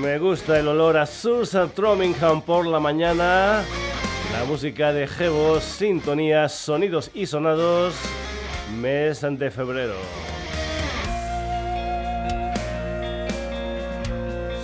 [0.00, 3.62] Me gusta el olor a Susan Tromingham por la mañana.
[4.32, 7.94] La música de Gebo, sintonías, sonidos y sonados.
[8.80, 9.96] Mes de febrero.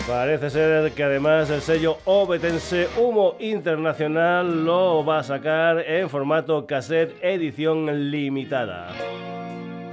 [0.08, 6.66] Parece ser que además el sello obetense Humo Internacional lo va a sacar en formato
[6.66, 8.88] cassette edición limitada.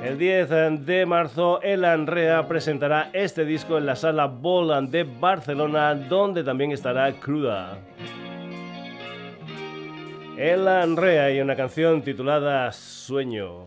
[0.03, 5.95] El 10 de marzo, El Anrea presentará este disco en la sala Boland de Barcelona,
[5.95, 7.79] donde también estará Cruda.
[10.37, 13.67] El Anrea y una canción titulada Sueño.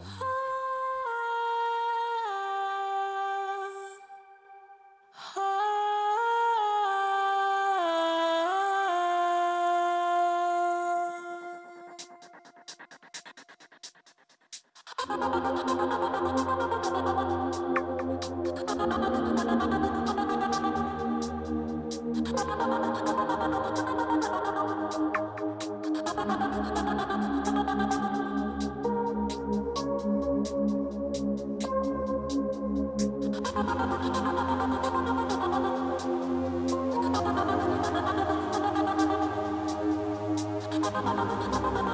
[41.06, 41.85] なななな。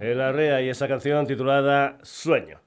[0.00, 2.60] El Arrea y esa canción titulada Sueño.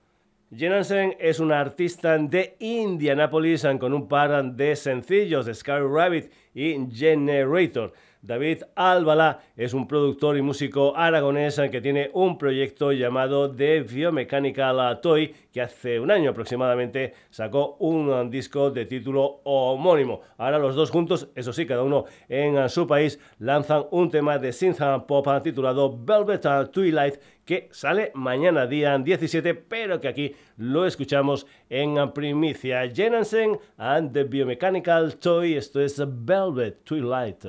[0.56, 7.94] Jensen es una artista de Indianapolis con un par de sencillos, Sky Rabbit y Generator.
[8.22, 15.00] David Álvala es un productor y músico aragonés que tiene un proyecto llamado The Biomechanical
[15.00, 20.22] Toy que hace un año aproximadamente sacó un disco de título homónimo.
[20.38, 24.52] Ahora los dos juntos, eso sí, cada uno en su país, lanzan un tema de
[24.52, 27.16] synth pop titulado Velvet Twilight
[27.46, 32.82] que sale mañana día 17, pero que aquí lo escuchamos en primicia.
[32.94, 37.46] Jensen and the Biomechanical Toy, esto es Velvet Twilight.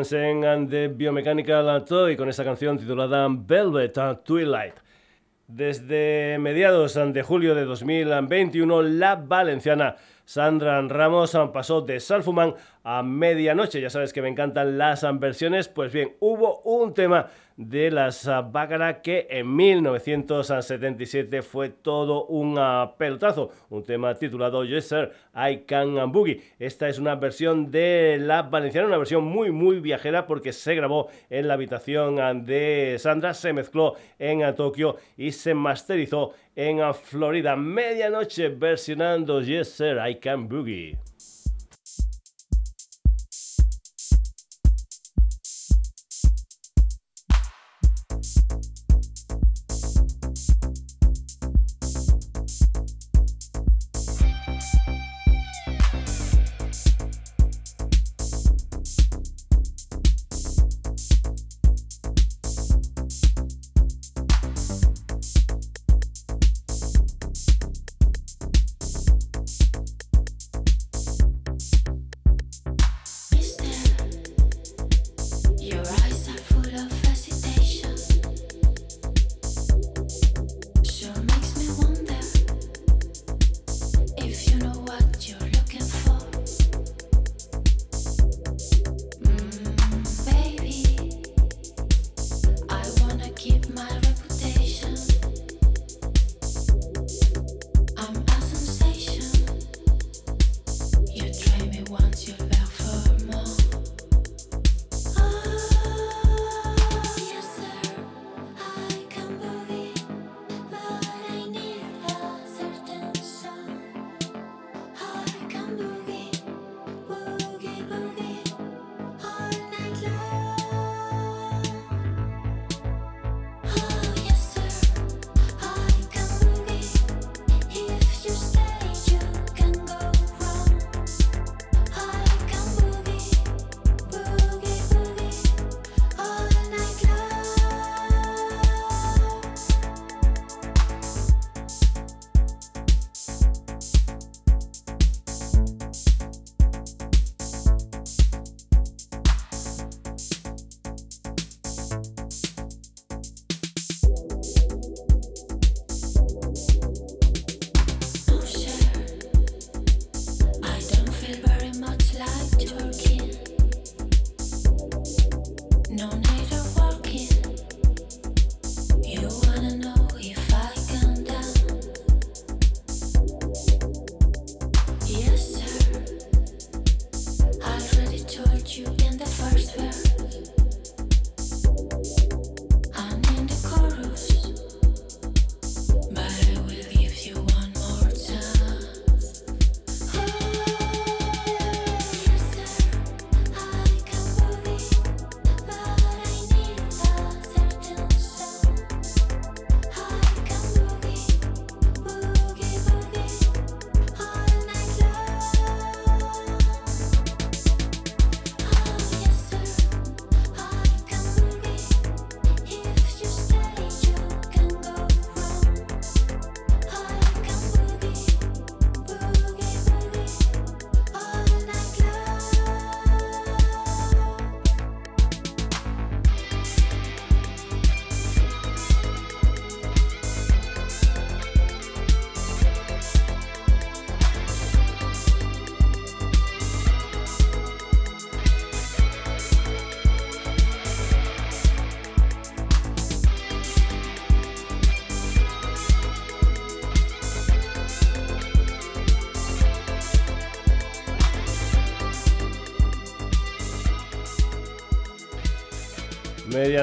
[0.00, 4.74] And the Biomechanical Toy con esa canción titulada Velvet Twilight.
[5.46, 13.80] Desde mediados de julio de 2021, la valenciana Sandra Ramos pasó de Salfuman a medianoche.
[13.82, 15.68] Ya sabes que me encantan las versiones.
[15.68, 17.26] Pues bien, hubo un tema
[17.60, 22.58] de las Bácara que en 1977 fue todo un
[22.96, 23.50] pelotazo.
[23.68, 26.40] Un tema titulado Yes Sir, I Can Boogie.
[26.58, 31.08] Esta es una versión de la valenciana, una versión muy, muy viajera porque se grabó
[31.28, 37.56] en la habitación de Sandra, se mezcló en Tokio y se masterizó en Florida.
[37.56, 41.09] Medianoche versionando Yes Sir, I Can Boogie.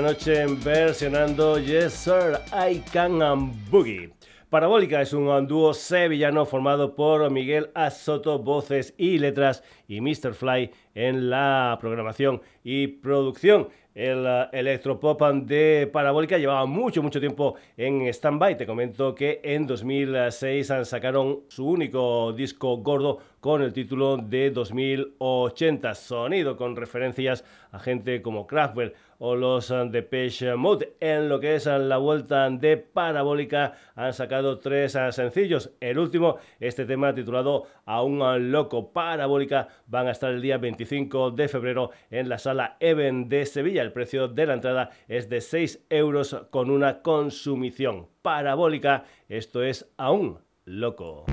[0.07, 3.19] Medianoche versionando Yes Sir, I Can
[3.69, 4.13] Boogie.
[4.49, 10.33] Parabólica es un dúo sevillano formado por Miguel Asoto, voces y letras, y Mr.
[10.33, 13.67] Fly en la programación y producción.
[13.93, 18.55] El uh, electropop de Parabólica llevaba mucho, mucho tiempo en stand-by.
[18.55, 25.95] Te comento que en 2006 sacaron su único disco gordo con el título de 2080.
[25.95, 30.95] Sonido con referencias a gente como Kraftwerk o los eh, de Page Mode.
[30.99, 35.71] En lo que es eh, la vuelta de Parabólica han sacado tres eh, sencillos.
[35.79, 41.31] El último, este tema titulado A un loco Parabólica, van a estar el día 25
[41.31, 43.81] de febrero en la sala Even de Sevilla.
[43.81, 48.07] El precio de la entrada es de 6 euros con una consumición.
[48.21, 51.25] Parabólica, esto es A un loco.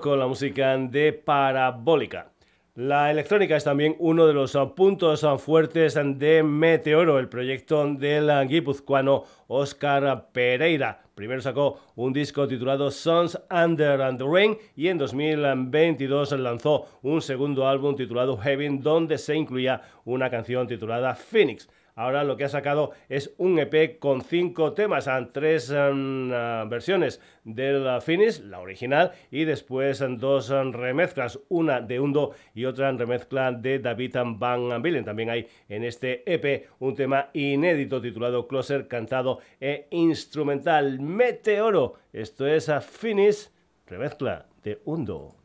[0.00, 2.32] Con la música de Parabólica.
[2.74, 9.24] La electrónica es también uno de los puntos fuertes de Meteoro, el proyecto del guipuzcoano
[9.48, 11.02] Oscar Pereira.
[11.14, 17.68] Primero sacó un disco titulado Sons Under the Rain y en 2022 lanzó un segundo
[17.68, 21.68] álbum titulado Heaven donde se incluía una canción titulada Phoenix.
[21.94, 27.20] Ahora lo que ha sacado es un EP con cinco temas, tres um, uh, versiones
[27.44, 33.78] del Finish, la original, y después dos remezclas, una de Undo y otra remezcla de
[33.78, 35.04] David Van Billen.
[35.04, 40.98] También hay en este EP un tema inédito titulado Closer, cantado e instrumental.
[40.98, 43.50] Meteoro, esto es a Finish,
[43.86, 45.41] remezcla de Undo.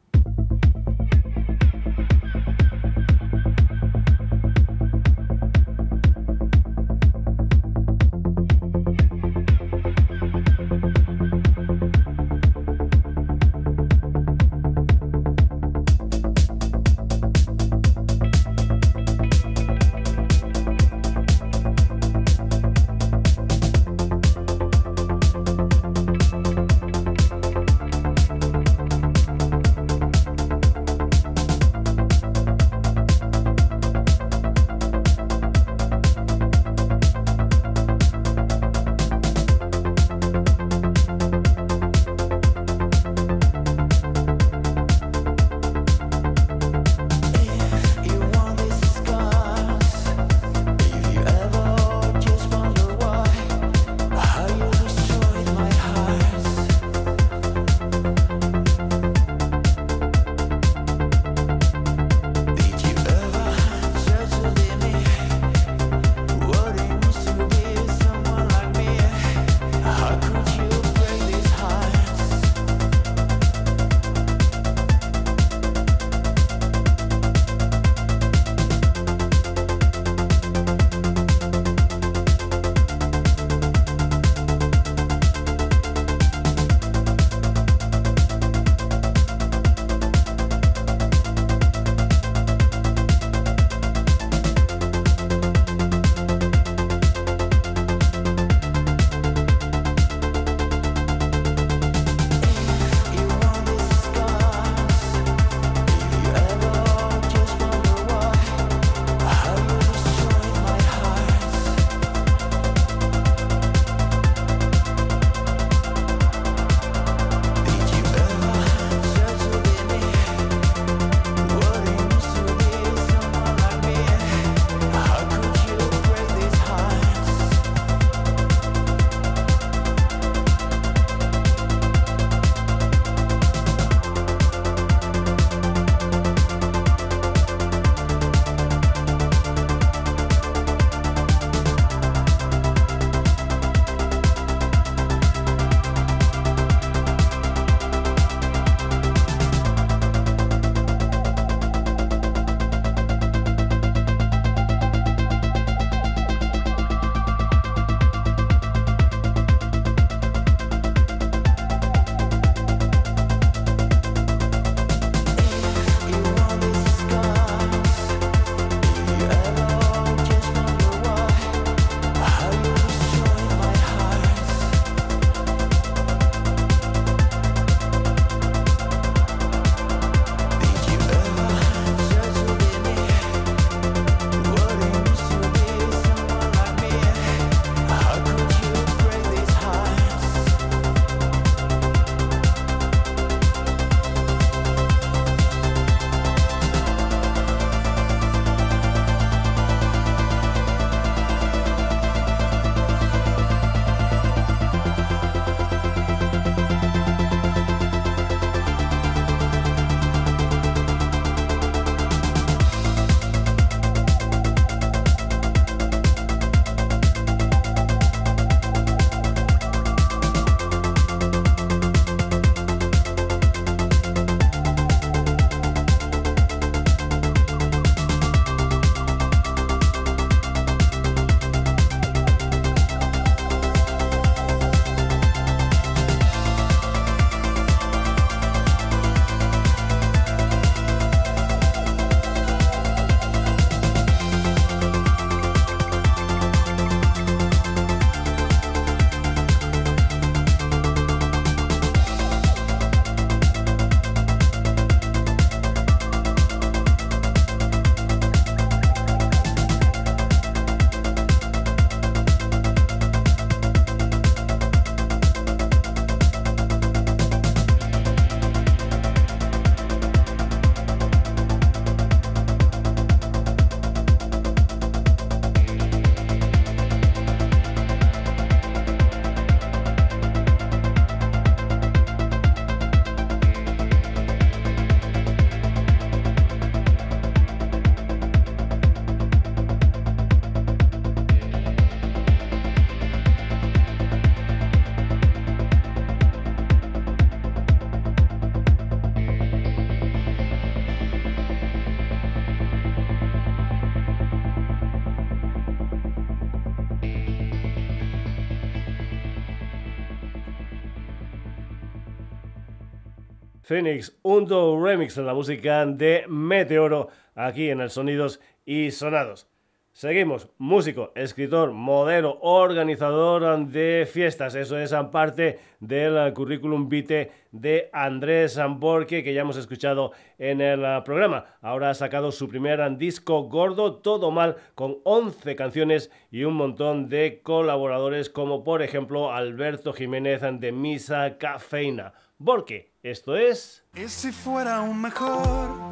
[313.67, 314.47] Phoenix, un
[314.81, 319.49] remix en la música de Meteoro aquí en el Sonidos y Sonados.
[319.91, 324.55] Seguimos, músico, escritor, modelo, organizador de fiestas.
[324.55, 331.03] Eso es parte del currículum vitae de Andrés Zamborque, que ya hemos escuchado en el
[331.03, 331.43] programa.
[331.61, 337.09] Ahora ha sacado su primer disco gordo, Todo Mal, con 11 canciones y un montón
[337.09, 342.13] de colaboradores, como por ejemplo Alberto Jiménez de Misa Cafeína.
[342.39, 343.83] Borque, esto es...
[343.95, 345.89] ¿Y si fuera un mejor?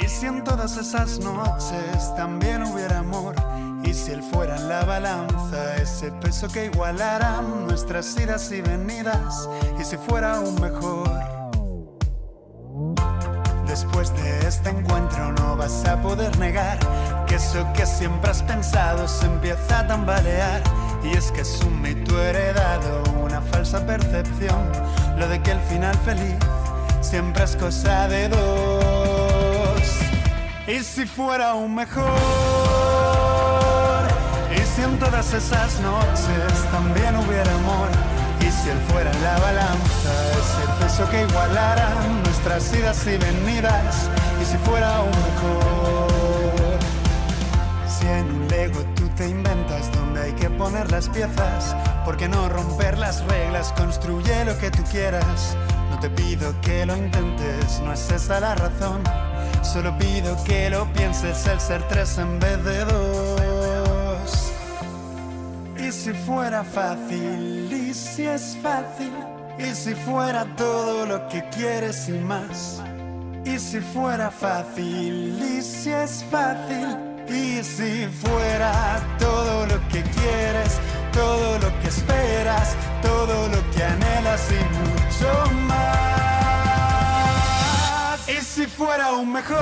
[0.00, 3.34] Y si en todas esas noches también hubiera amor,
[3.84, 9.48] y si él fuera en la balanza, ese peso que igualara nuestras idas y venidas,
[9.80, 11.08] y si fuera un mejor.
[13.66, 16.78] Después de este encuentro no vas a poder negar
[17.26, 20.62] que eso que siempre has pensado se empieza a tambalear.
[21.04, 24.72] Y es que es un mito heredado, una falsa percepción,
[25.18, 26.36] lo de que el final feliz
[27.02, 29.82] siempre es cosa de dos.
[30.66, 32.04] Y si fuera un mejor,
[34.50, 37.88] y si en todas esas noches también hubiera amor,
[38.40, 41.90] y si él fuera la balanza, ese peso que igualara
[42.24, 44.08] nuestras idas y venidas,
[44.40, 46.78] y si fuera un mejor,
[47.86, 52.28] si en un Lego tú te inventas donde hay que poner las piezas, ¿por qué
[52.28, 53.72] no romper las reglas?
[53.72, 55.56] Construye lo que tú quieras,
[55.90, 59.02] no te pido que lo intentes, no es esa la razón
[59.64, 64.52] Solo pido que lo pienses el ser tres en vez de dos.
[65.78, 69.12] Y si fuera fácil, y si es fácil,
[69.58, 72.82] y si fuera todo lo que quieres y más.
[73.44, 80.80] Y si fuera fácil, y si es fácil, y si fuera todo lo que quieres,
[81.12, 86.04] todo lo que esperas, todo lo que anhelas y mucho más
[88.54, 89.58] si fuera un mejor.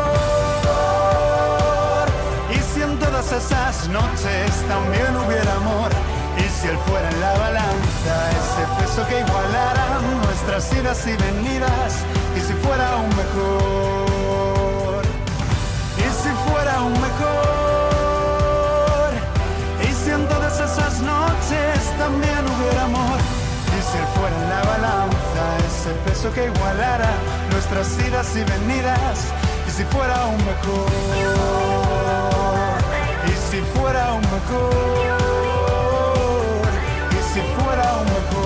[2.50, 5.90] Y si en todas esas noches también hubiera amor.
[6.36, 12.04] Y si él fuera en la balanza, ese peso que igualara nuestras idas y venidas.
[12.36, 14.11] Y si fuera un mejor.
[16.46, 18.32] Fuera un mejor.
[19.82, 23.18] Y si en todas esas noches también hubiera amor.
[23.78, 27.12] Y si él fuera en la balanza, ese peso que igualara
[27.50, 29.18] nuestras idas y venidas.
[29.66, 30.90] Y si fuera un mejor,
[33.26, 34.72] y si fuera un mejor,
[37.10, 38.41] y si fuera un mejor,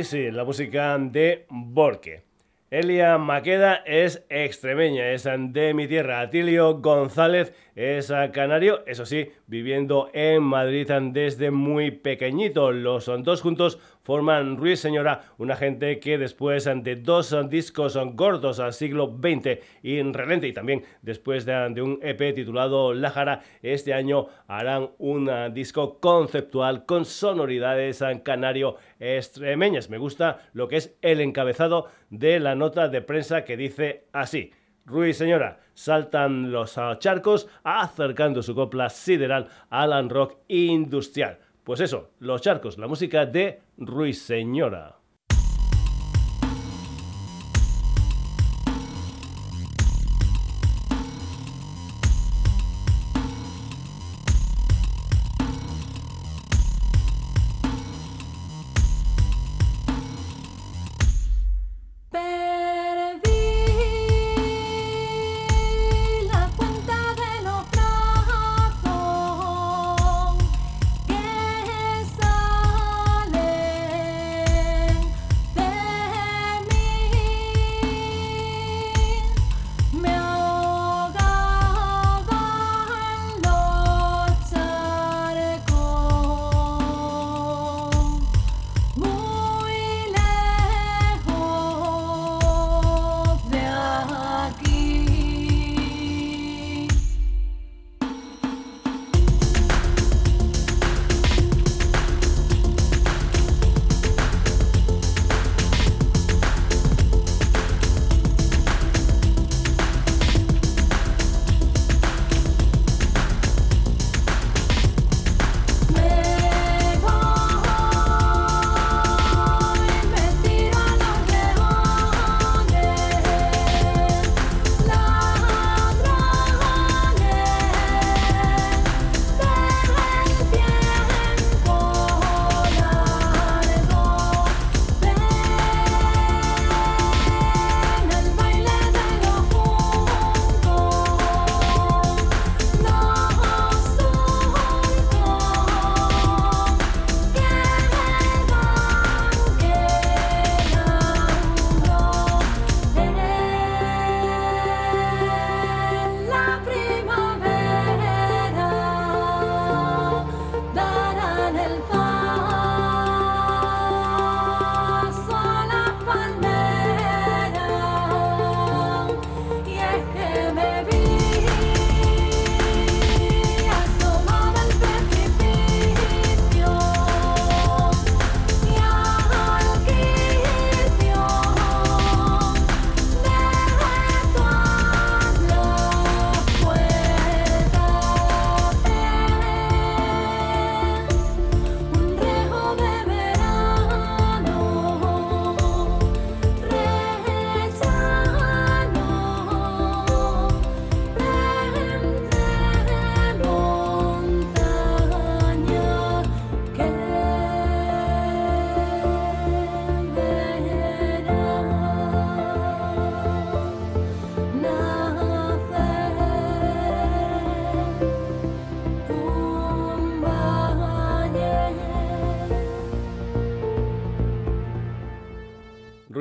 [0.00, 2.22] Y sí, la música de Borque.
[2.70, 6.20] Elia Maqueda es extremeña, es de mi tierra.
[6.20, 12.72] Atilio González es canario, eso sí, viviendo en Madrid desde muy pequeñito.
[12.72, 18.72] Los dos juntos forman Ruiz Señora, una gente que después de dos discos gordos al
[18.72, 24.26] siglo XX y relente y también después de, un EP titulado La Jara, este año
[24.48, 29.90] harán un disco conceptual con sonoridades canario extremeñas.
[29.90, 34.52] Me gusta lo que es el encabezado de la nota de prensa que dice así.
[34.86, 41.38] Ruiz Señora, saltan los charcos acercando su copla sideral al rock industrial.
[41.64, 44.99] Pues eso, los charcos, la música de Ruiz Señora.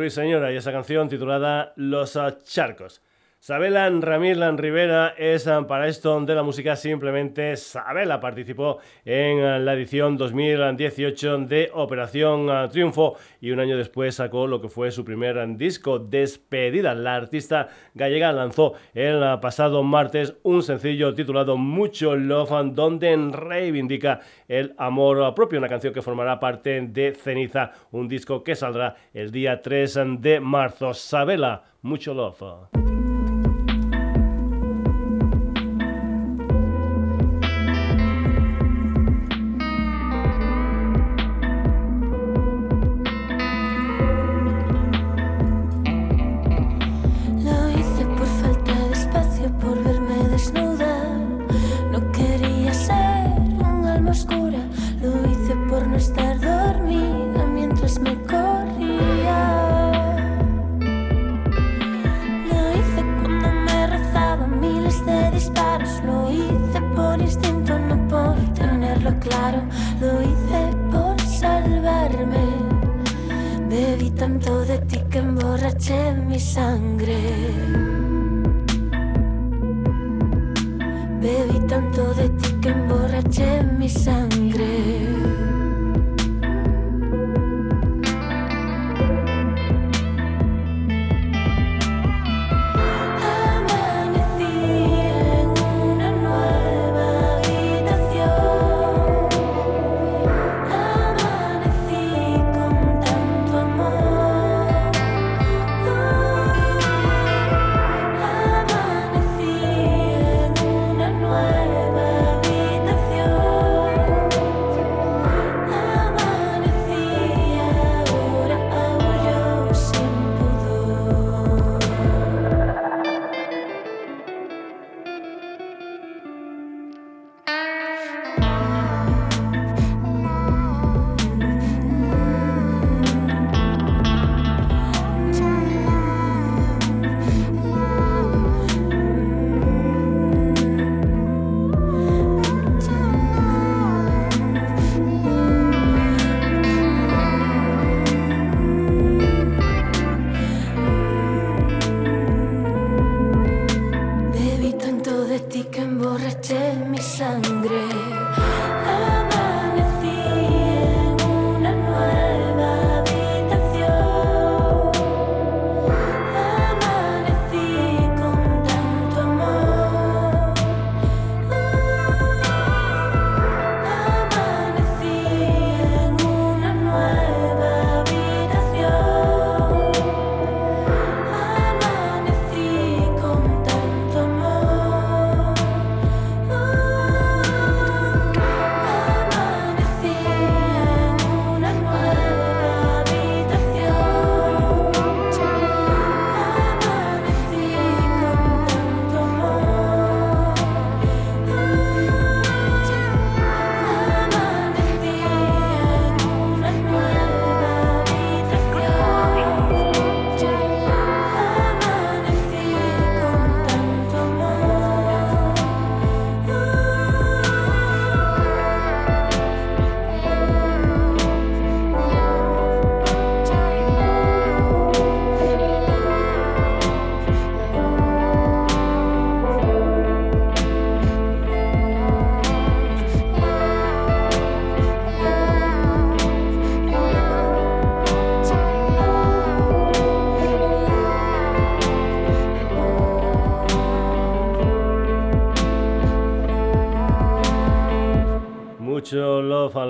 [0.09, 3.01] Señora, y esa canción titulada Los Charcos.
[3.41, 8.19] Sabela Ramírez Rivera es ah, para esto de la música simplemente Sabela.
[8.19, 14.45] Participó en ah, la edición 2018 de Operación ah, Triunfo y un año después sacó
[14.45, 16.93] lo que fue su primer disco, Despedida.
[16.93, 24.75] La artista gallega lanzó el pasado martes un sencillo titulado Mucho Love, donde reivindica el
[24.77, 29.61] amor propio, una canción que formará parte de Ceniza, un disco que saldrá el día
[29.61, 30.93] 3 de marzo.
[30.93, 32.98] Sabela, Mucho Love.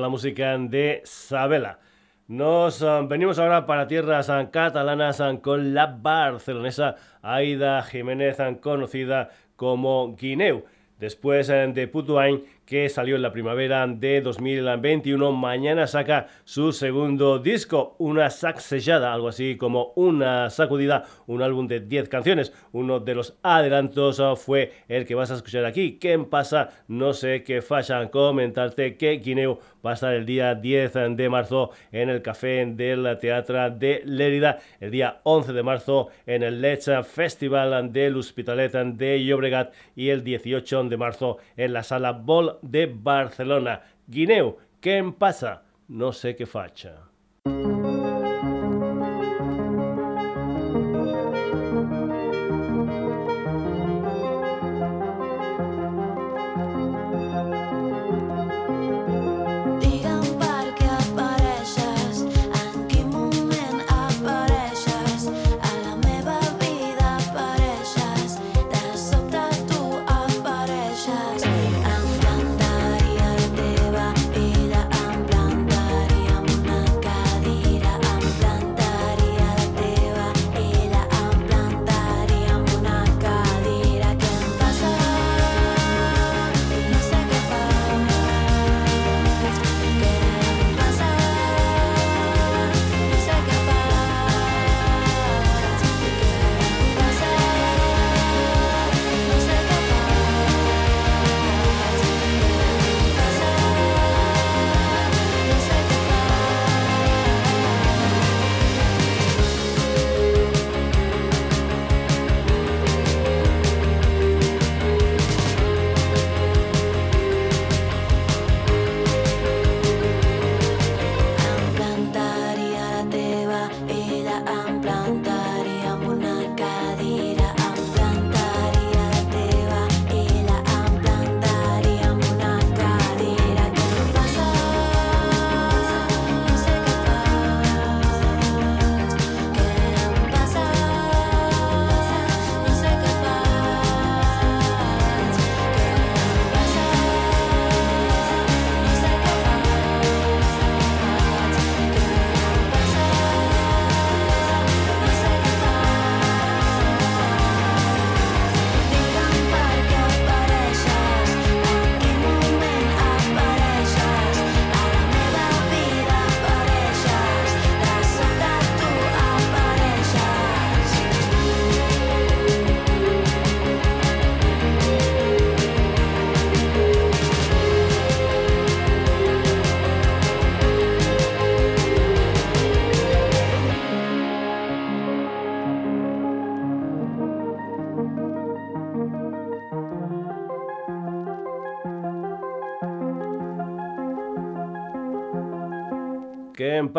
[0.10, 1.80] Música de Sabela.
[2.28, 9.30] Nos ah, venimos ahora para tierras ah, catalanas ah, con la barcelonesa Aida Jiménez, conocida
[9.56, 10.66] como Guineu.
[11.00, 15.32] Después de Putuain, que salió en la primavera de 2021.
[15.32, 21.80] Mañana saca su segundo disco, una sacsellada, algo así como una sacudida, un álbum de
[21.80, 22.54] 10 canciones.
[22.72, 25.98] Uno de los adelantos fue el que vas a escuchar aquí.
[25.98, 26.70] ¿Qué pasa?
[26.88, 28.12] No sé qué falla.
[28.12, 33.18] Comentarte que Guineo va a estar el día 10 de marzo en el Café del
[33.20, 39.26] Teatro de Lérida, el día 11 de marzo en el Lecha Festival del Hospitalet de
[39.26, 43.82] Llobregat y el 18 de marzo en la Sala Bol de Barcelona.
[44.08, 45.64] Guineu, ¿qué pasa?
[45.88, 47.10] No sé qué facha.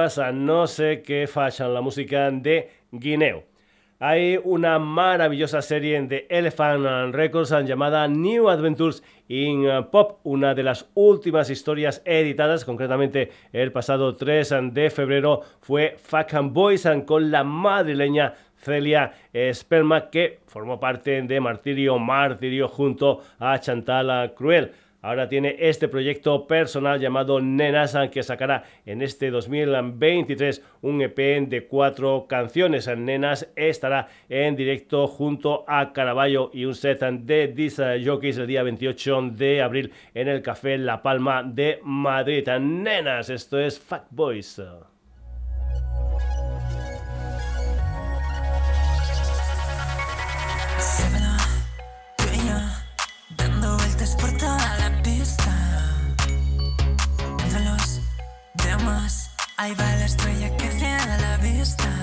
[0.01, 0.33] Pasa?
[0.33, 3.45] No sé qué fallan la música de Guineo.
[3.99, 10.89] Hay una maravillosa serie de Elephant Records llamada New Adventures in Pop, una de las
[10.95, 17.45] últimas historias editadas, concretamente el pasado 3 de febrero, fue Fuck and Boys con la
[17.45, 19.13] madrileña Celia
[19.53, 24.73] Spelma, que formó parte de Martirio Martirio junto a Chantal Cruel.
[25.03, 31.17] Ahora tiene este proyecto personal llamado Nenas que sacará en este 2023 un EP
[31.49, 32.87] de cuatro canciones.
[32.87, 38.63] Nenas estará en directo junto a Caraballo y un set de This Jockeys el día
[38.63, 42.47] 28 de abril en el Café La Palma de Madrid.
[42.61, 44.61] Nenas, esto es Fat Boys.
[59.63, 62.00] Ahí va la estrella que ciega la vista.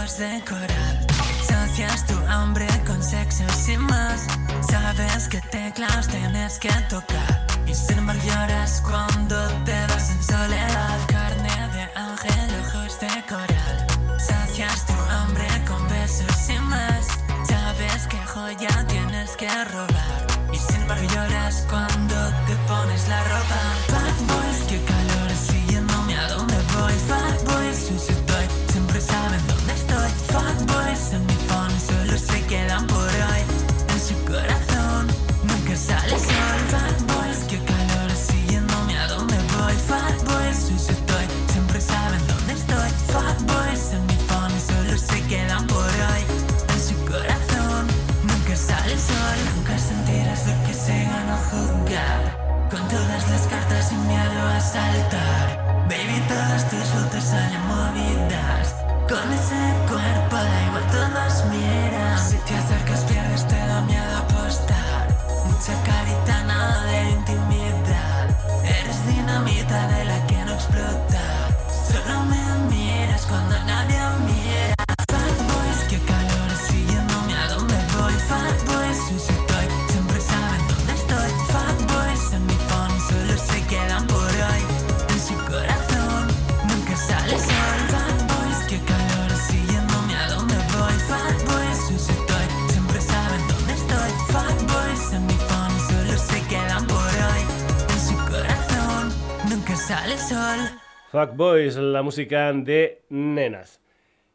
[0.00, 1.06] Ojos de coral.
[1.42, 4.26] Sacias tu hambre con sexo sin más.
[4.70, 7.46] Sabes que teclas tienes que tocar.
[7.66, 10.98] Y sin embargo lloras cuando te vas en soledad.
[11.06, 13.86] Carne de ángel, ojos de coral.
[14.18, 17.06] Sacias tu hambre con besos sin más.
[17.44, 20.26] Sabes que joya tienes que robar.
[20.52, 23.99] Y sin embargo lloras cuando te pones la ropa.
[54.72, 55.46] Saltar.
[55.88, 58.74] Baby, todas tus fotos salen movidas.
[59.08, 65.06] Con ese cuerpo da igual todos miran Si te acercas pierdes te da miedo apostar.
[65.46, 68.26] Mucha carita, nada de intimidad.
[68.62, 71.24] Eres dinamita de la que no explota.
[71.88, 74.39] Solo me miras cuando nadie mira
[101.20, 103.82] Fuck Boys, la música de Nenas.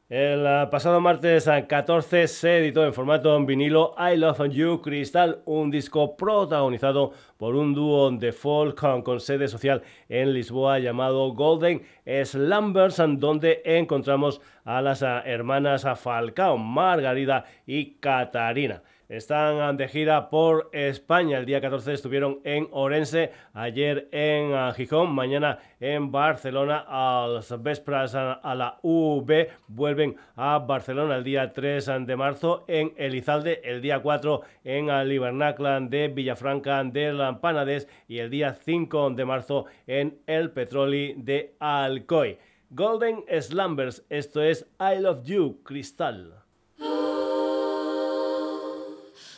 [0.08, 5.42] El ah, pasado martes 14 ah, se editó en formato vinilo I Love You Crystal,
[5.46, 11.82] un disco protagonizado por un dúo de folk con, sede social en Lisboa llamado Golden
[12.06, 18.84] Slumbers, donde encontramos a las ah, hermanas Falcao, Margarida y Catarina.
[19.08, 21.38] Están de gira por España.
[21.38, 27.62] El día 14 estuvieron en Orense, ayer en ah, Gijón, mañana en Barcelona, a las
[27.62, 29.48] vespras a la UV.
[29.68, 35.90] Vuelven a Barcelona el día 3 de marzo, en Elizalde el día 4 en Libernaclan
[35.90, 42.40] de Villafranca de Lampanades y el día 5 de marzo en el Petroli de Alcoy.
[42.72, 46.45] Golden Slumbers, esto es I Love You, Cristal.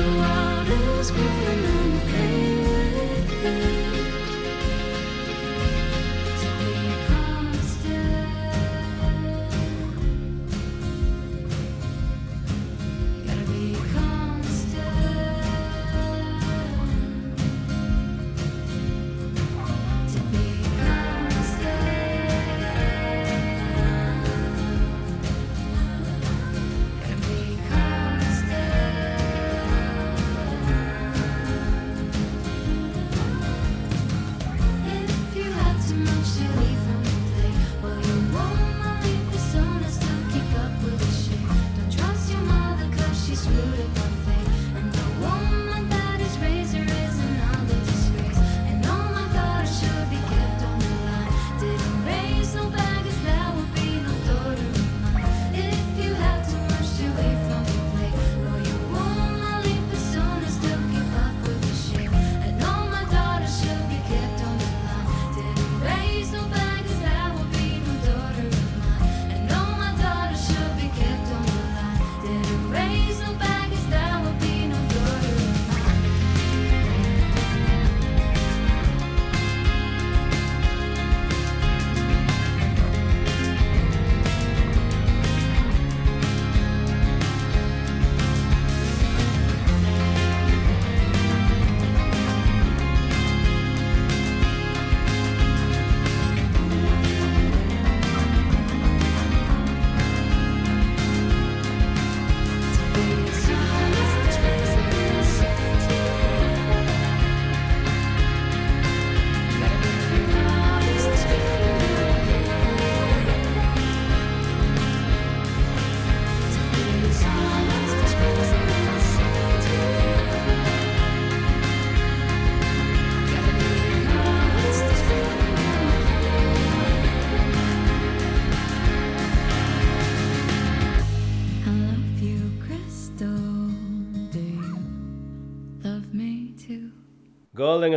[0.00, 3.79] the world is cruel and I'm okay with it.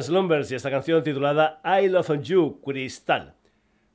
[0.01, 3.35] Slumbers y esta canción titulada I Love You, Cristal.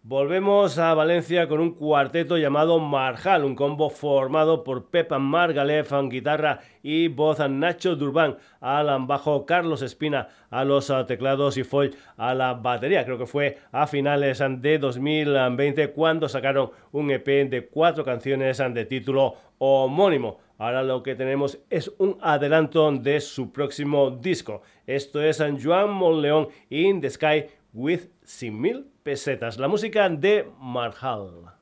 [0.03, 6.09] Volvemos a Valencia con un cuarteto llamado Marjal, un combo formado por Pepa Margalef en
[6.09, 12.33] guitarra y voz Nacho Durban al bajo, Carlos Espina a los teclados y Foy a
[12.33, 13.05] la batería.
[13.05, 18.85] Creo que fue a finales de 2020 cuando sacaron un EP de cuatro canciones de
[18.87, 20.39] título homónimo.
[20.59, 24.63] Ahora lo que tenemos es un adelanto de su próximo disco.
[24.87, 29.57] Esto es San Juan Monleón in the Sky with 100.000 pesetas.
[29.57, 31.58] La música de Marhal.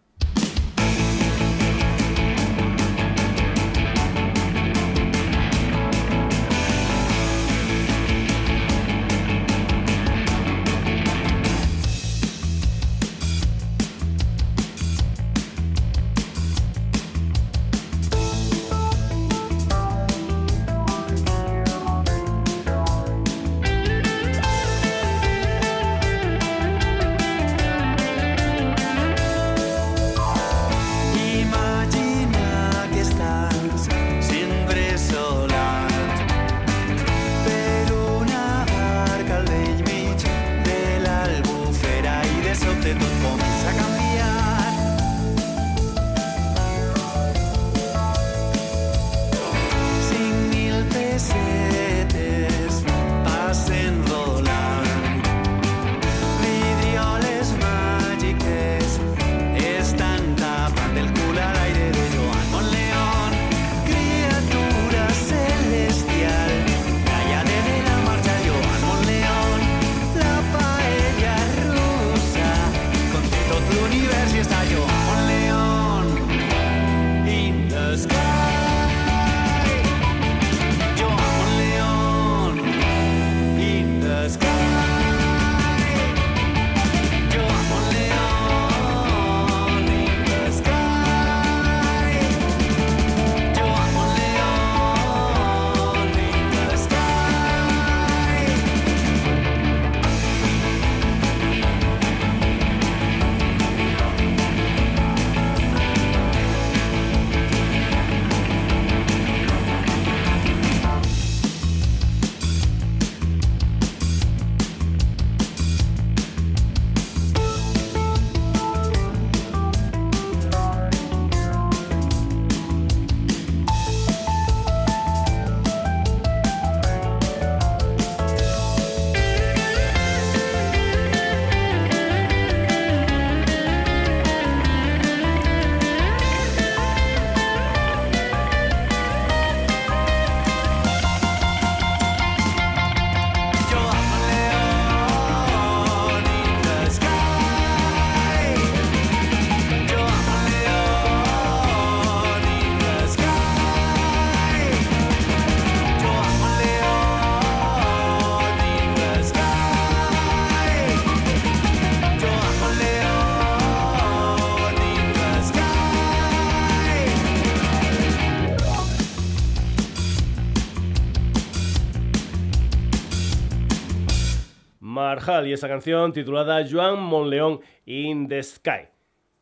[175.27, 178.87] Y esa canción titulada Joan Monleón in the Sky.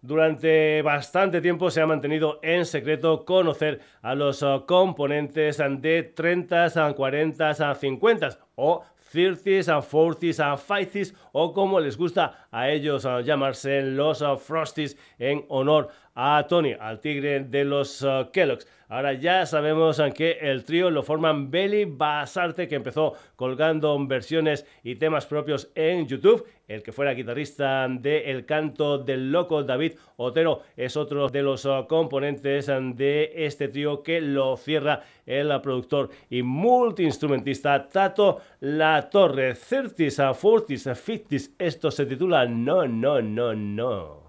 [0.01, 6.95] Durante bastante tiempo se ha mantenido en secreto conocer a los uh, componentes de 30,
[6.95, 8.83] 40, 50 o
[9.13, 15.45] 30s, 40s, 50s o como les gusta a ellos uh, llamarse los uh, Frosties en
[15.49, 18.67] honor a Tony, al tigre de los Kellogg's.
[18.89, 24.97] Ahora ya sabemos que el trío lo forman Belly Basarte, que empezó colgando versiones y
[24.97, 26.47] temas propios en YouTube.
[26.69, 31.65] El que fuera guitarrista de El Canto del Loco, David Otero, es otro de los
[31.65, 39.55] uh, componentes de este trío que lo cierra el productor y multiinstrumentista Tato La Torre.
[39.55, 44.24] 30s, 40s, 50s, esto se titula No, no, no, no.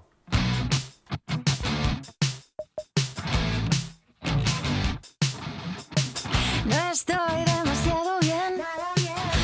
[7.07, 8.61] Estoy demasiado bien.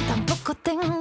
[0.08, 1.01] Tampoco tengo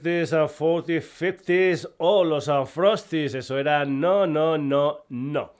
[0.00, 3.34] 40 50s o los Frosties.
[3.34, 5.52] Eso era no, no, no, no.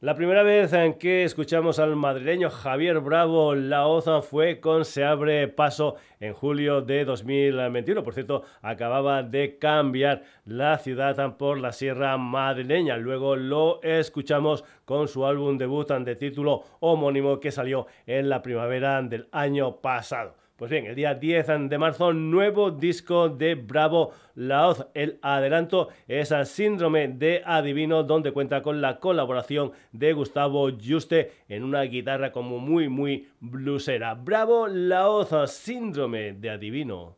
[0.00, 5.04] La primera vez en que escuchamos al madrileño Javier Bravo La Oza fue con Se
[5.04, 8.02] abre paso en julio de 2021.
[8.02, 12.96] Por cierto, acababa de cambiar la ciudad por la Sierra Madrileña.
[12.96, 19.02] Luego lo escuchamos con su álbum debut de título homónimo que salió en la primavera
[19.02, 20.39] del año pasado.
[20.60, 24.88] Pues bien, el día 10 de marzo, nuevo disco de Bravo Laoz.
[24.92, 31.32] El adelanto es al Síndrome de Adivino, donde cuenta con la colaboración de Gustavo Juste
[31.48, 34.12] en una guitarra como muy, muy blusera.
[34.12, 37.16] Bravo Laoz, Síndrome de Adivino.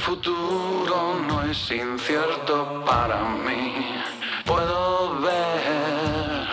[0.00, 3.94] Futuro no es incierto para mí.
[4.44, 6.46] Puedo ver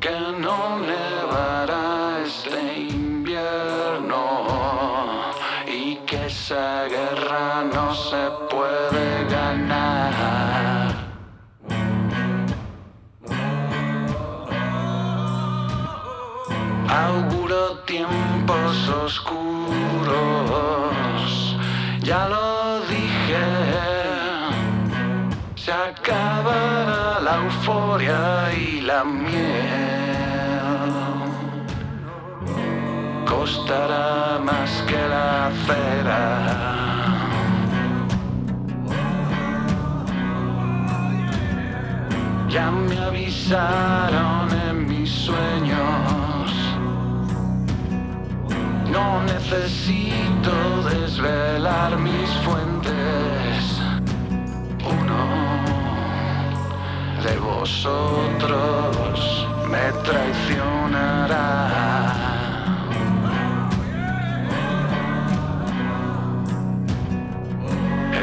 [0.00, 4.22] que no nevará este invierno
[5.66, 10.32] y que esa guerra no se puede ganar.
[16.92, 20.12] auguro tiempos oscuros,
[22.02, 23.44] ya lo dije,
[25.54, 30.92] se acabará la euforia y la miel,
[33.24, 36.22] costará más que la cera.
[42.48, 46.21] Ya me avisaron en mis sueños.
[48.92, 53.80] No necesito desvelar mis fuentes.
[54.84, 55.24] Uno
[57.24, 61.48] de vosotros me traicionará.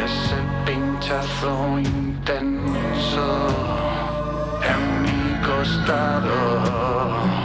[0.06, 3.28] Ese pinchazo intenso
[4.72, 7.39] en mi costado.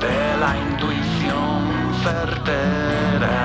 [0.00, 3.36] De la intuición certera.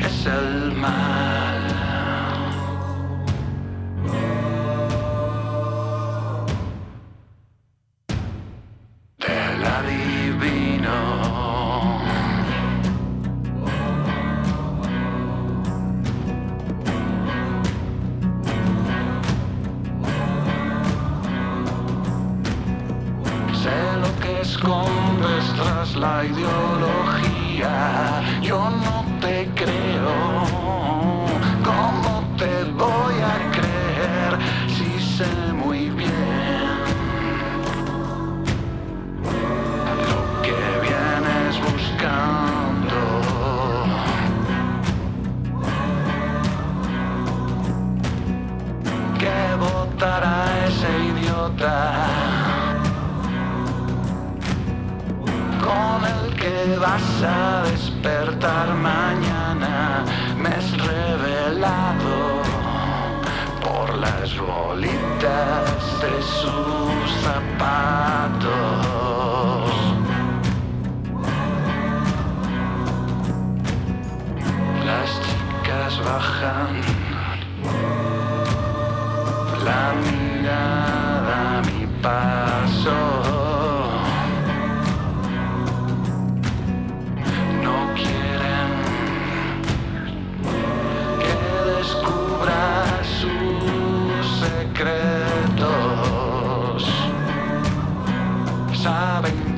[0.00, 1.27] Es el mal.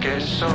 [0.00, 0.50] Que soy.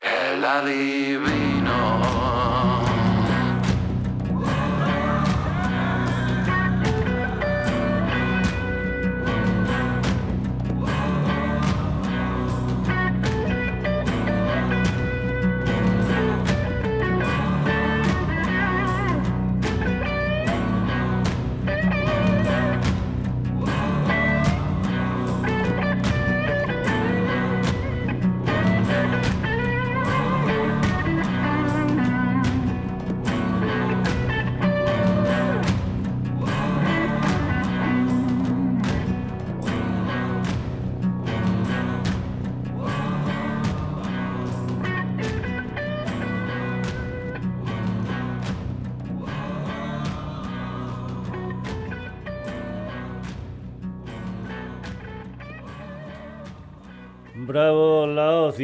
[0.00, 1.37] El adivino.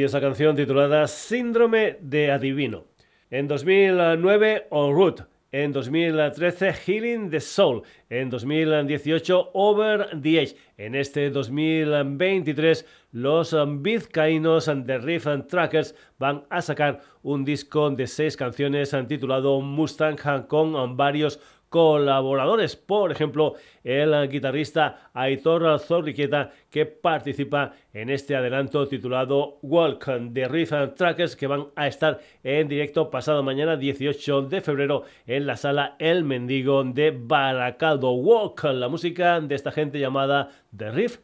[0.02, 2.84] Esa canción titulada Síndrome de Adivino.
[3.30, 5.22] En 2009, On Route.
[5.52, 7.82] En 2013, Healing the Soul.
[8.10, 10.56] En 2018, Over the Edge.
[10.76, 18.08] En este 2023, los vizcaínos de Riff and Trackers van a sacar un disco de
[18.08, 20.18] seis canciones titulado Mustang
[20.48, 21.38] con varios
[21.74, 30.46] colaboradores, por ejemplo, el guitarrista Aitor Zorriqueta, que participa en este adelanto titulado Walk de
[30.46, 35.48] Riff and Trackers, que van a estar en directo pasado mañana 18 de febrero en
[35.48, 38.12] la sala El Mendigo de Baracaldo.
[38.12, 41.18] Walk, la música de esta gente llamada The Riff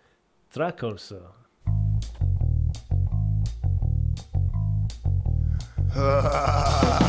[0.53, 1.15] Trackers.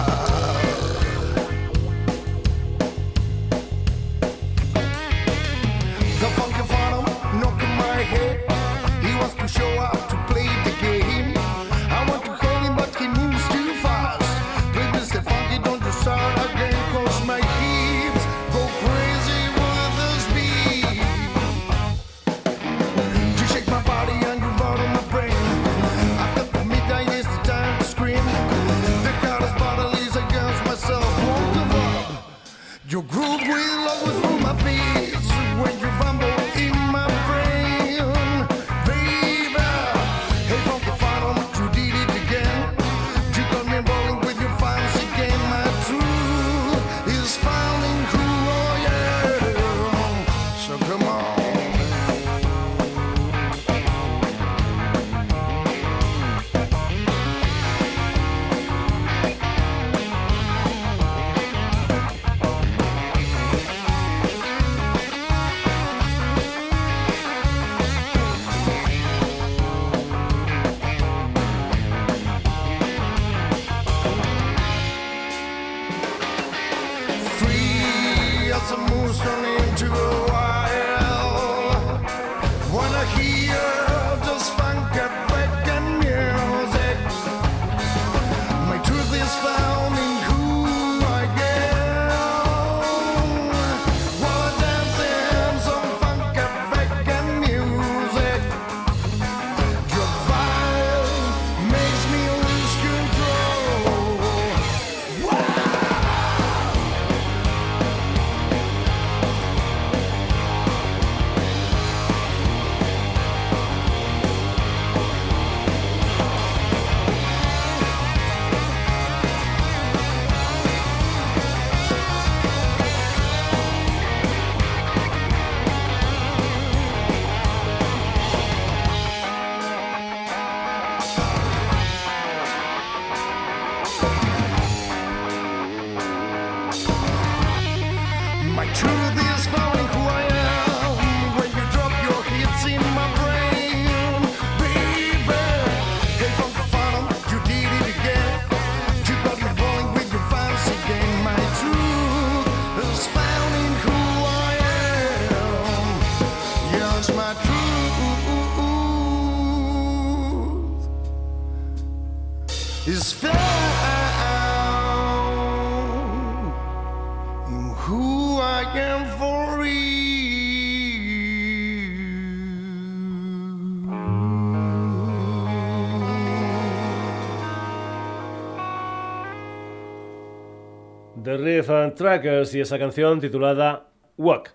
[181.31, 184.53] The Riff and Trackers y esa canción titulada Walk.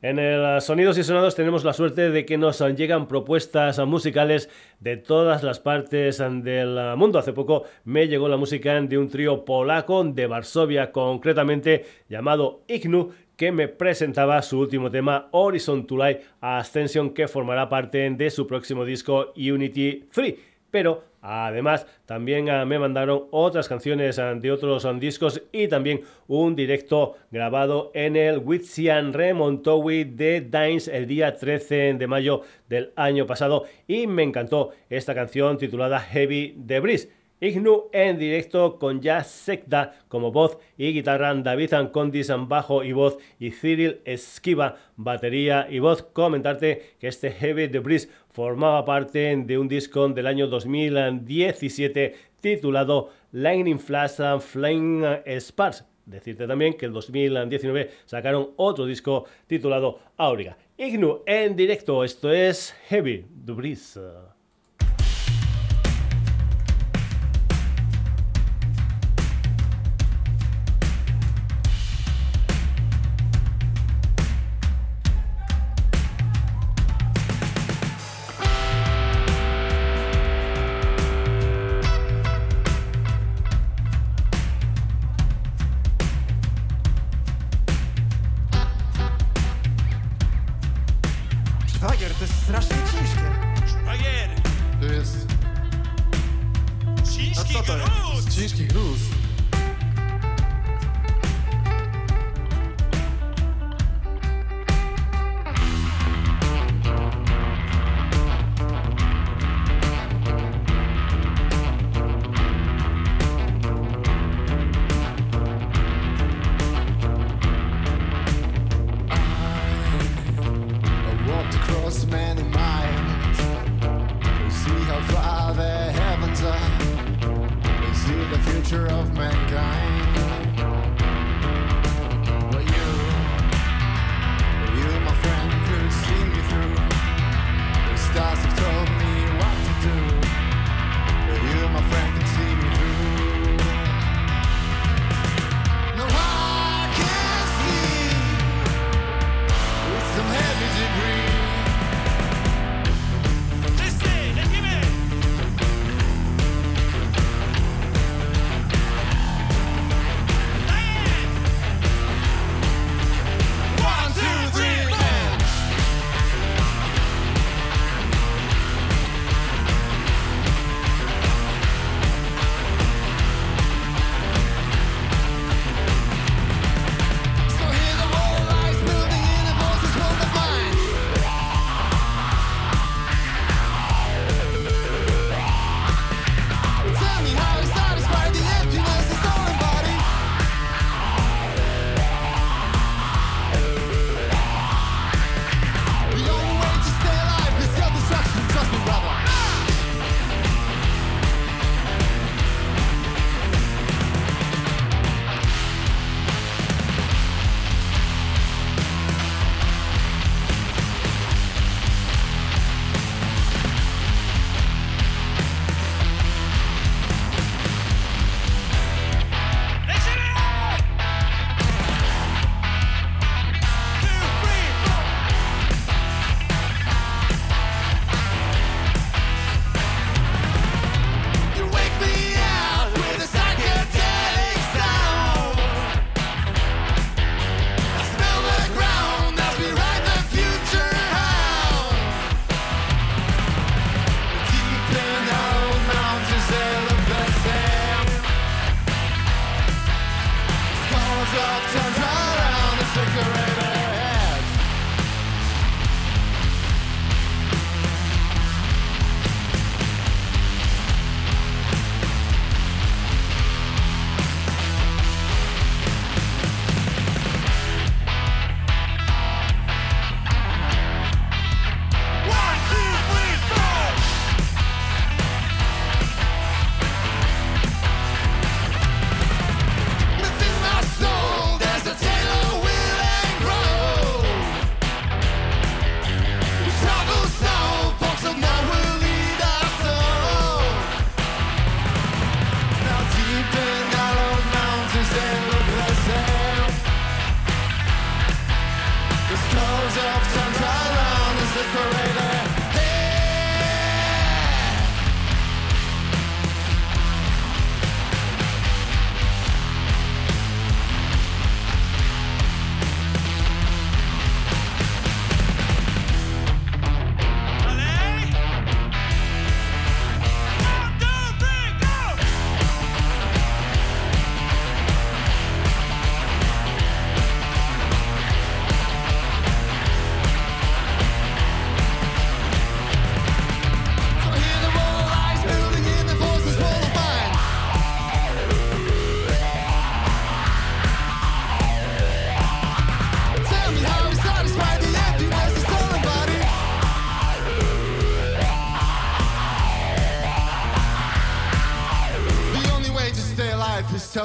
[0.00, 4.48] En el Sonidos y Sonados tenemos la suerte de que nos llegan propuestas musicales
[4.80, 7.18] de todas las partes del mundo.
[7.18, 13.10] Hace poco me llegó la música de un trío polaco de Varsovia, concretamente llamado Ignu,
[13.36, 18.46] que me presentaba su último tema Horizon to Light Ascension, que formará parte de su
[18.46, 20.34] próximo disco Unity 3.
[20.74, 26.00] Pero además también ah, me mandaron otras canciones ah, de otros ah, discos y también
[26.26, 32.92] un directo grabado en el Witsian Remontowi de Dines el día 13 de mayo del
[32.96, 37.08] año pasado y me encantó esta canción titulada Heavy Debris.
[37.40, 42.92] Ignu en directo con Jazz Secta como voz y guitarra, David Ancondis en bajo y
[42.92, 46.02] voz y Cyril Esquiva batería y voz.
[46.02, 53.78] Comentarte que este Heavy Debris formaba parte de un disco del año 2017 titulado Lightning
[53.78, 55.84] Flash and Flame Sparks.
[56.04, 60.58] Decirte también que el 2019 sacaron otro disco titulado Auriga.
[60.76, 64.00] Ignu en directo, esto es Heavy Debris.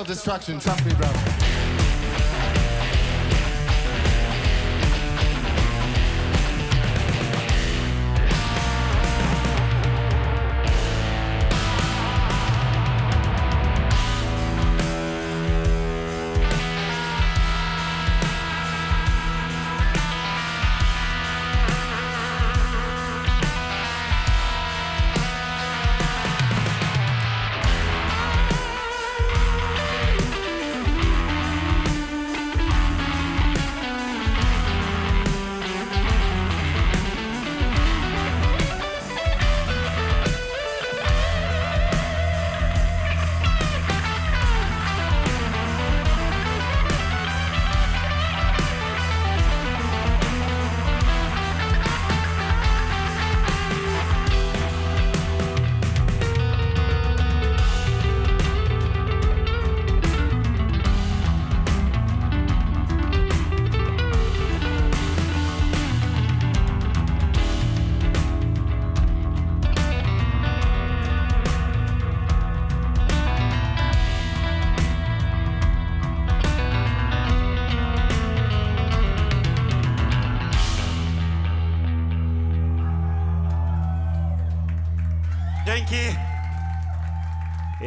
[0.10, 0.60] Destruction.
[0.60, 1.29] Trust me, bro.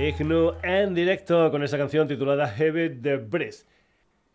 [0.03, 3.67] Ignu en directo con esa canción titulada Heavy the Breeze.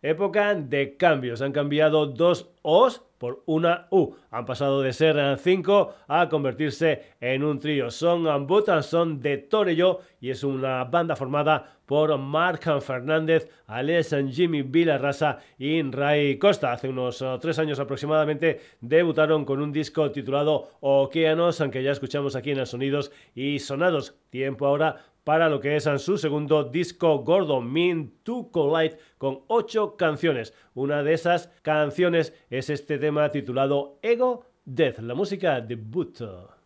[0.00, 1.42] Época de cambios.
[1.42, 4.14] Han cambiado dos O's por una U.
[4.30, 7.90] Han pasado de ser cinco a convertirse en un trío.
[7.90, 14.62] Son Butan, son de Torello y es una banda formada por Mark Fernández, Alex Jimmy
[14.62, 16.72] Villarrasa y Ray Costa.
[16.72, 22.36] Hace unos eh, tres años aproximadamente debutaron con un disco titulado Okeanos, aunque ya escuchamos
[22.36, 24.14] aquí en el Sonidos y Sonados.
[24.30, 29.94] Tiempo ahora para lo que es su segundo disco gordo, Mean to Collide, con ocho
[29.94, 30.54] canciones.
[30.72, 36.57] Una de esas canciones es este tema titulado Ego Death, la música de Buto.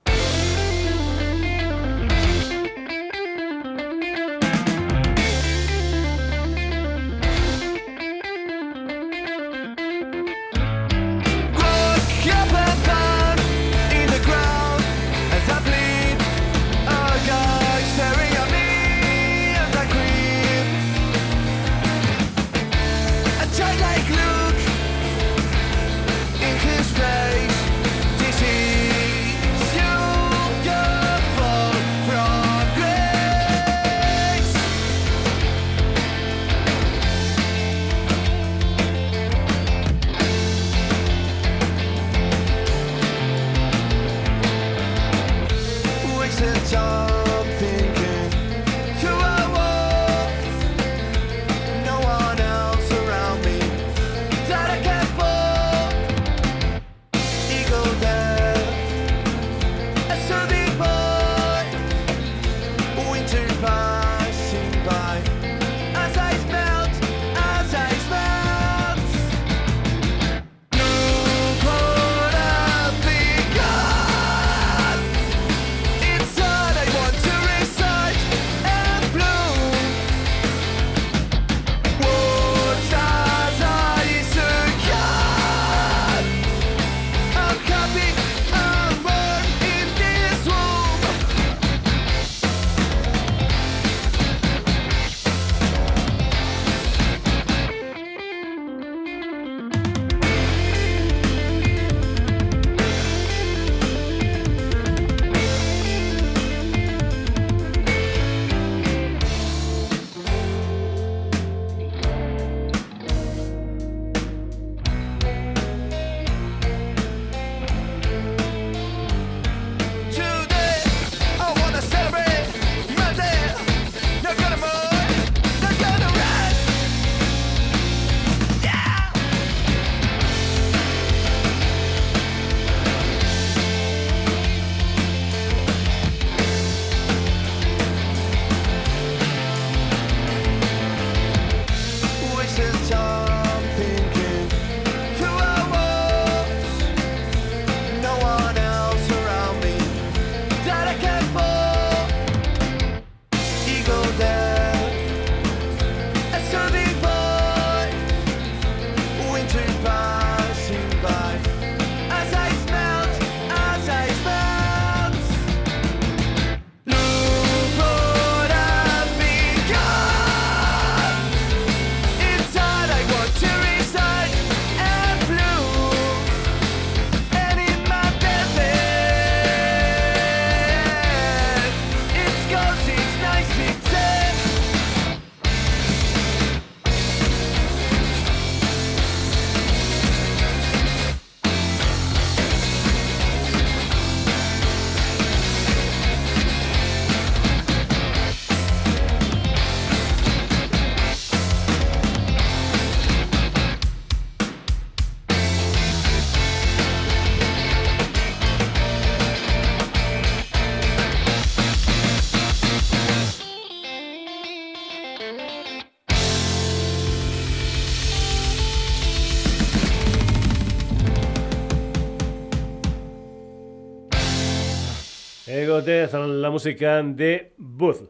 [225.83, 228.09] Egotez, la música de Booth.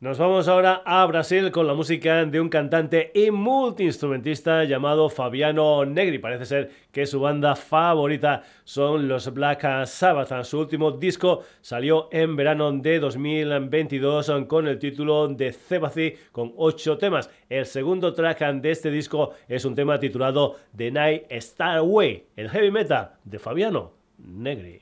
[0.00, 5.86] Nos vamos ahora a Brasil con la música de un cantante y multiinstrumentista llamado Fabiano
[5.86, 6.18] Negri.
[6.18, 10.44] Parece ser que su banda favorita son los Black Sabbath.
[10.44, 16.98] Su último disco salió en verano de 2022 con el título de Cebaci con ocho
[16.98, 17.30] temas.
[17.48, 22.50] El segundo track de este disco es un tema titulado The Night Star Way, el
[22.50, 24.80] heavy metal de Fabiano Negri.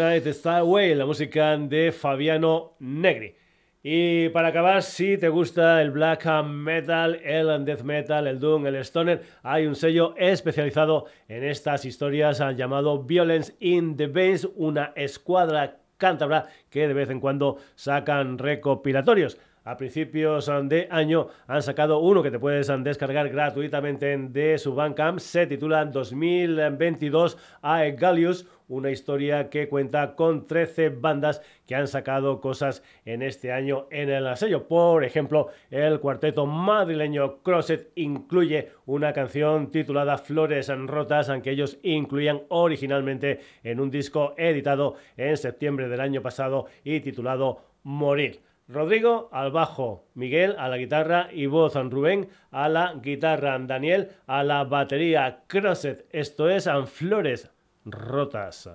[0.00, 3.34] The Night Star Away, la música de Fabiano Negri.
[3.82, 8.76] Y para acabar, si te gusta el black metal, el death metal, el doom, el
[8.76, 14.94] stoner, hay un sello especializado en estas historias ah, llamado Violence in the Veins, una
[14.96, 21.98] escuadra cántabra que de vez en cuando sacan recopilatorios a principios de año han sacado
[21.98, 25.18] uno que te puedes descargar gratuitamente de su Bandcamp.
[25.18, 32.82] Se titula 2022 Aegalius, una historia que cuenta con 13 bandas que han sacado cosas
[33.04, 34.66] en este año en el sello.
[34.66, 42.42] Por ejemplo, el cuarteto madrileño Crosset incluye una canción titulada Flores Rotas, aunque ellos incluían
[42.48, 48.40] originalmente en un disco editado en septiembre del año pasado y titulado Morir.
[48.68, 54.44] Rodrigo al bajo, Miguel a la guitarra y voz, Rubén a la guitarra, Daniel a
[54.44, 57.50] la batería, Crosset, esto es Flores
[57.86, 58.68] Rotas.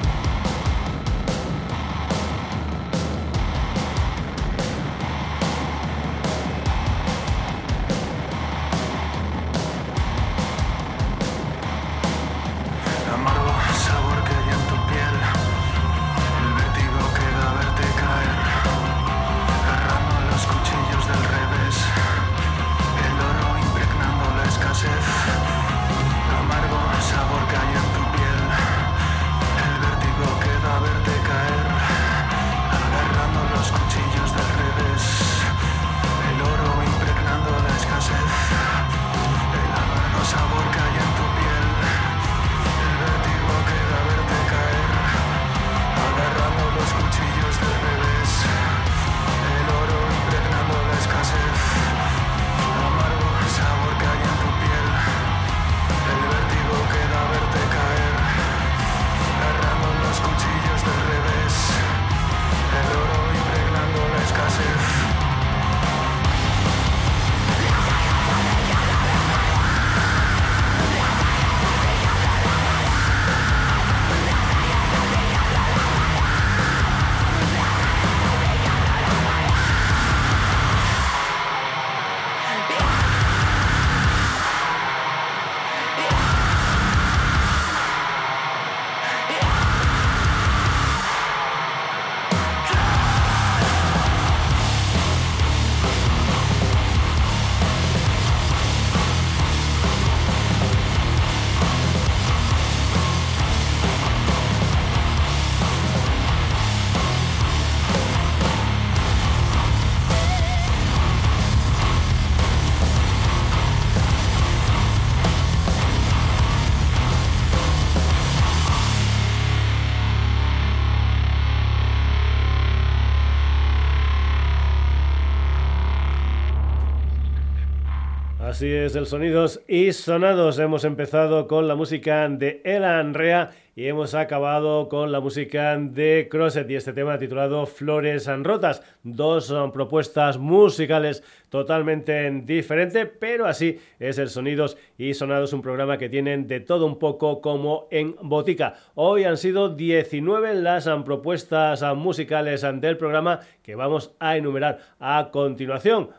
[128.55, 130.59] Así es, el Sonidos y Sonados.
[130.59, 136.29] Hemos empezado con la música de Elan Rea y hemos acabado con la música de
[136.31, 138.81] Crosset y este tema titulado Flores Rotas.
[139.03, 145.97] Dos um, propuestas musicales totalmente diferentes, pero así es el Sonidos y Sonados, un programa
[145.97, 148.75] que tienen de todo un poco como en botica.
[148.93, 154.79] Hoy han sido 19 las um, propuestas um, musicales del programa que vamos a enumerar
[154.97, 156.11] a continuación.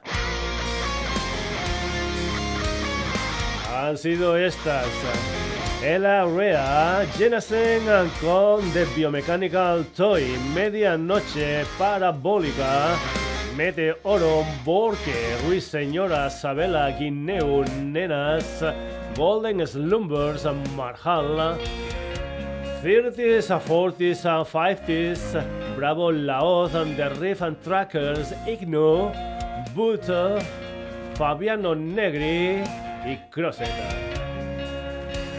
[3.87, 4.89] Han sido estas.
[5.83, 7.85] Ella Rea, Jensen
[8.21, 12.97] con The Biomechanical Toy, Medianoche Parabólica,
[13.57, 18.65] Meteoro, Borque, Ruiseñora, Sabela, Guineu, Nenas,
[19.17, 20.45] Golden Slumbers,
[20.77, 21.57] Marhal,
[22.83, 29.13] 30s, 40s, 50s, Bravo Laoz, The Riff and Trackers, Igno,
[29.75, 30.41] Buta,
[31.15, 32.65] Fabiano Negri,
[33.07, 33.89] y Croseta.